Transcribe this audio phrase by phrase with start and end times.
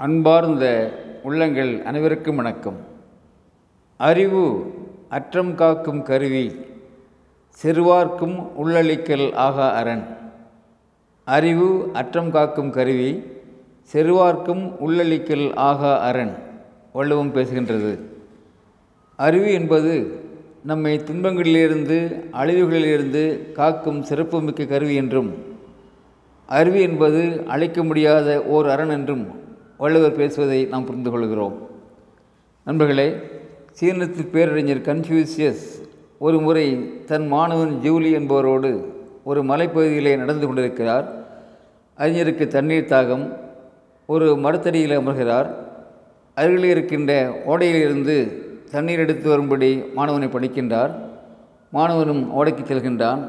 [0.00, 0.92] அன்பார்ந்த
[1.22, 2.76] உள்ளங்கள் அனைவருக்கும் வணக்கம்.
[3.96, 4.74] அறிவு
[5.08, 6.56] அற்றம் காக்கும் கருவி
[7.62, 10.04] சிறுவார்க்கும் உள்ளளிக்கல் ஆகா அரண்.
[11.24, 13.22] அறிவு அற்றம் காக்கும் கருவி
[13.92, 16.34] செருவார்க்கும் உள்ளளிக்கல் ஆகா அரண்.
[16.92, 17.98] வள்ளுவம் பேசுகின்றது.
[19.16, 20.20] அறிவு என்பது
[20.64, 25.34] நம்மை துன்பங்களிலிருந்து அழிவுகளிலிருந்து காக்கும் சிறப்புமிக்க கருவி என்றும்
[26.46, 29.46] அறிவு என்பது அழிக்க முடியாத ஓர் அரண் என்றும்
[29.80, 31.56] வள்ளுவர் பேசுவதை நாம் புரிந்து கொள்கிறோம்.
[32.64, 33.16] நண்பர்களே
[33.80, 35.64] சீனத்து பேரறிஞர் கன்ஃபியூசியஸ்
[36.18, 36.64] ஒரு முறை
[37.04, 38.70] தன் மாணவன் ஜூலி என்பவரோடு
[39.24, 41.06] ஒரு மலைப்பகுதியிலே நடந்து கொண்டிருக்கிறார்.
[41.98, 43.24] அறிஞருக்கு தண்ணீர் தாகம்
[44.06, 45.48] ஒரு மரத்தடியில் அமர்கிறார்.
[46.34, 47.12] அருகில் இருக்கின்ற
[47.46, 48.16] ஓடையிலிருந்து
[48.70, 50.92] தண்ணீர் எடுத்து வரும்படி மாணவனை படிக்கின்றார்.
[51.72, 53.22] மாணவனும் ஓடைக்கு செல்கின்றான்.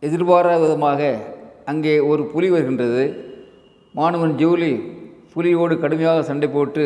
[0.00, 1.16] எதிர்பாராத விதமாக
[1.64, 3.04] அங்கே ஒரு புலி வருகின்றது.
[3.92, 4.98] மாணவன் ஜூலி
[5.32, 6.84] புலியோடு கடுமையாக சண்டை போட்டு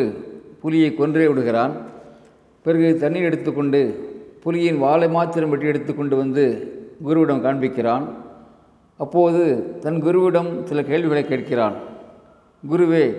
[0.61, 1.73] புலியை கொன்றே விடுகிறான்.
[2.63, 3.79] பிறகு தண்ணீர் எடுத்துக்கொண்டு
[4.45, 6.43] புலியின் வாழை மாத்திரம் வெட்டி எடுத்துக்கொண்டு வந்து
[7.07, 8.05] குருவிடம் காண்பிக்கிறான்.
[8.97, 9.41] அப்போது
[9.79, 11.73] தன் குருவிடம் சில கேள்விகளை கேட்கிறான்.
[12.69, 13.15] குருவே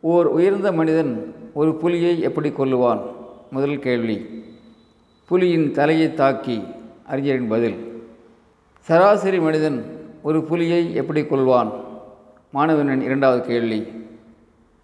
[0.00, 3.00] ஓர் உயர்ந்த மனிதன் ஒரு புலியை எப்படி கொல்லுவான்?
[3.50, 4.16] முதல் கேள்வி.
[5.30, 6.62] புலியின் தலையை தாக்கி
[7.06, 7.76] அறிஞரின் பதில்.
[8.80, 9.78] சராசரி மனிதன்
[10.22, 11.70] ஒரு புலியை எப்படி கொள்வான்
[12.50, 13.86] மாணவனின் இரண்டாவது கேள்வி.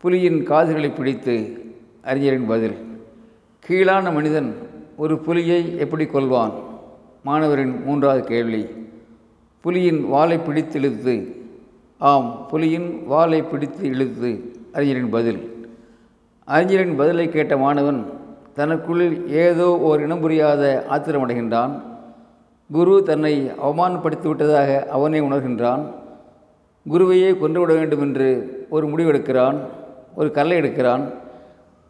[0.03, 1.35] புலியின் காதுகளை பிடித்து
[2.03, 2.77] அறிஞரின் பதில்
[3.65, 4.49] கீழான மனிதன்
[4.97, 6.55] ஒரு புலியை எப்படி கொள்வான்
[7.25, 8.63] மாணவரின் மூன்றாவது கேள்வி
[9.65, 11.15] புலியின் வாளை பிடித்து இழுத்து.
[11.99, 14.31] ஆம் புலியின் வாளை பிடித்து இழுத்து
[14.73, 15.41] அறிஞரின் பதில்.
[16.45, 18.01] அறிஞரின் பதிலை கேட்ட மாணவன்
[18.55, 21.75] தனக்குள் ஏதோ ஓர் இனம் புரியாத ஆத்திரமடைகின்றான்
[22.71, 23.35] குரு தன்னை
[23.67, 25.85] அவமானப்படுத்தி விட்டதாக அவனே உணர்கின்றான்.
[26.87, 28.29] குருவையே கொன்றுவிட வேண்டும் என்று
[28.71, 29.61] ஒரு முடிவெடுக்கிறான்.
[30.15, 31.15] ஒரு கல்லை எடுக்கிறான்.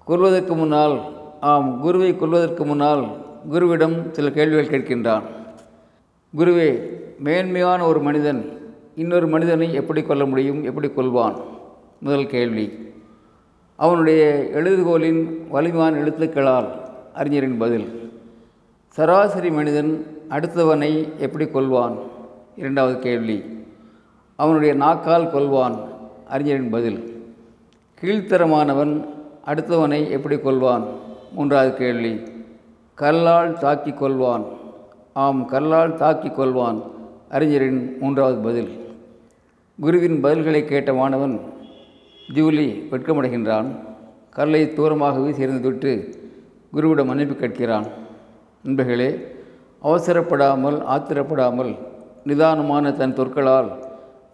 [0.04, 1.00] கொல்வதற்கு முன்னால்
[1.40, 3.04] ஆம் குருவை கொல்வதற்கு முன்னால்
[3.50, 5.22] குருவிடம் சில கேள்விகள் கேட்கின்றான்.
[6.36, 6.82] குருவே
[7.18, 11.40] மேன்மையான ஒரு மனிதன் இன்னொரு மனிதனை எப்படி கொல்ல முடியும் எப்படி கொள்வான்
[12.00, 12.92] முதல் கேள்வி.
[13.76, 16.68] அவனுடைய எழுதுகோலின் வலிமையான எழுத்துக்களால்
[17.14, 18.10] அறிஞரின் பதில்.
[18.88, 21.98] சராசரி மனிதன் அடுத்தவனை எப்படி கொள்வான்
[22.56, 23.44] இரண்டாவது கேள்வி.
[24.36, 25.78] அவனுடைய நாக்கால் கொள்வான்
[26.28, 27.19] அறிஞரின் பதில்.
[28.02, 28.92] கீழ்த்தரமானவன்
[29.46, 30.84] அடுத்தவனை எப்படி கொள்வான்
[31.32, 32.12] மூன்றாவது கேள்வி.
[32.94, 34.44] கல்லால் தாக்கி கொள்வான்
[35.12, 36.78] ஆம் கல்லால் தாக்கி கொள்வான்
[37.28, 38.70] அறிஞரின் மூன்றாவது பதில்.
[39.78, 41.40] குருவின் பதில்களை கேட்ட மாணவன்
[42.34, 43.68] ஜூலி வெட்கமடைகின்றான்.
[44.30, 45.92] கல்லை தூரமாக சேர்ந்து விட்டு
[46.72, 47.86] குருவிடம் மன்னிப்பு கேட்கிறான்.
[48.62, 49.10] நண்பர்களே
[49.82, 51.76] அவசரப்படாமல் ஆத்திரப்படாமல்
[52.24, 53.70] நிதானமான தன் சொற்களால்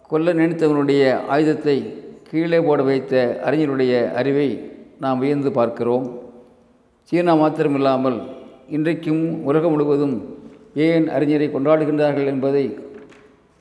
[0.07, 3.13] கொல்ல நினைத்தவனுடைய ஆயுதத்தை கீழே போட வைத்த
[3.47, 4.47] அறிஞருடைய அறிவை
[5.03, 6.05] நாம் வியந்து பார்க்கிறோம்.
[7.09, 8.17] சீனா மாத்திரமில்லாமல்
[8.75, 10.15] இன்றைக்கும் உலகம் முழுவதும்
[10.87, 12.65] ஏன் அறிஞரை கொண்டாடுகின்றார்கள் என்பதை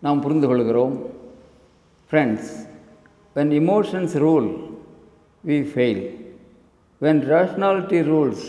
[0.05, 0.95] நாம் புரிந்து கொள்கிறோம்.
[2.11, 2.51] Friends
[3.37, 4.49] when emotions rule
[5.49, 6.03] we fail
[7.01, 8.45] when rationality rules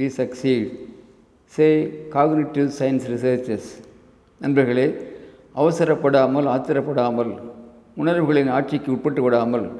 [0.00, 0.68] we succeed
[1.54, 1.68] say
[2.16, 3.70] cognitive science researches
[4.40, 4.86] நண்பர்களே
[5.62, 7.32] அவசரப்படாமல் ஆத்திரப்படாமல்
[7.96, 9.70] உணர்வுகளின் ஆட்சிக்கு உட்பட்டு விடாமல்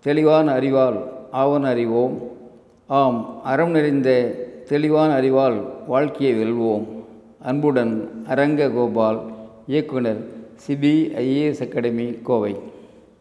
[0.00, 0.98] தெளிவான அறிவால்
[1.32, 2.30] ஆவன அறிவோம்.
[2.86, 4.10] ஆம் அறம் நிறைந்த
[4.68, 6.86] தெளிவான அறிவால் வாழ்க்கையை வெல்வோம்.
[7.42, 9.20] அன்புடன் அரங்க கோபால்
[9.66, 10.20] இயக்குனர்
[10.66, 12.56] சிபிஐஏஎஸ் அகாடமி கோவை.